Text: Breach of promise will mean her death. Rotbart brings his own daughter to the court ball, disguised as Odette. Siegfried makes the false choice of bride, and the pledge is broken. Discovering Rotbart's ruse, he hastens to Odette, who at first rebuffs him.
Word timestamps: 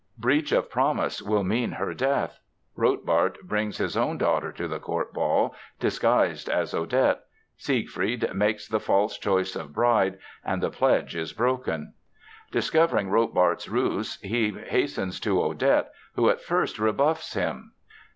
Breach 0.17 0.51
of 0.51 0.67
promise 0.71 1.21
will 1.21 1.43
mean 1.43 1.73
her 1.73 1.93
death. 1.93 2.39
Rotbart 2.75 3.39
brings 3.43 3.77
his 3.77 3.95
own 3.95 4.17
daughter 4.17 4.51
to 4.51 4.67
the 4.67 4.79
court 4.79 5.13
ball, 5.13 5.55
disguised 5.79 6.49
as 6.49 6.73
Odette. 6.73 7.19
Siegfried 7.55 8.33
makes 8.33 8.67
the 8.67 8.79
false 8.79 9.19
choice 9.19 9.55
of 9.55 9.73
bride, 9.75 10.17
and 10.43 10.63
the 10.63 10.71
pledge 10.71 11.15
is 11.15 11.33
broken. 11.33 11.93
Discovering 12.51 13.09
Rotbart's 13.11 13.69
ruse, 13.69 14.19
he 14.23 14.49
hastens 14.49 15.19
to 15.19 15.39
Odette, 15.39 15.91
who 16.15 16.31
at 16.31 16.41
first 16.41 16.79
rebuffs 16.79 17.35
him. 17.35 17.73